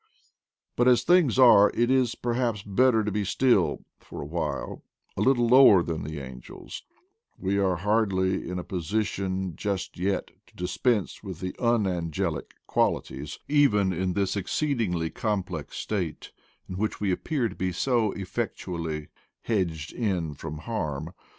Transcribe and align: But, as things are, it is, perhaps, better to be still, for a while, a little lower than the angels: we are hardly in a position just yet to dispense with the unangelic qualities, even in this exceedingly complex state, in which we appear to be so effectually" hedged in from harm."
But, 0.75 0.87
as 0.87 1.03
things 1.03 1.37
are, 1.37 1.69
it 1.75 1.91
is, 1.91 2.15
perhaps, 2.15 2.63
better 2.63 3.03
to 3.03 3.11
be 3.11 3.23
still, 3.23 3.85
for 3.99 4.19
a 4.19 4.25
while, 4.25 4.83
a 5.15 5.21
little 5.21 5.47
lower 5.47 5.83
than 5.83 6.01
the 6.03 6.17
angels: 6.19 6.81
we 7.37 7.59
are 7.59 7.75
hardly 7.75 8.49
in 8.49 8.57
a 8.57 8.63
position 8.63 9.55
just 9.55 9.99
yet 9.99 10.31
to 10.47 10.55
dispense 10.55 11.21
with 11.21 11.39
the 11.39 11.53
unangelic 11.59 12.55
qualities, 12.65 13.37
even 13.47 13.93
in 13.93 14.13
this 14.13 14.35
exceedingly 14.35 15.11
complex 15.11 15.77
state, 15.77 16.31
in 16.67 16.77
which 16.77 16.99
we 16.99 17.11
appear 17.11 17.47
to 17.47 17.55
be 17.55 17.71
so 17.71 18.11
effectually" 18.13 19.09
hedged 19.43 19.93
in 19.93 20.33
from 20.33 20.57
harm." 20.65 21.11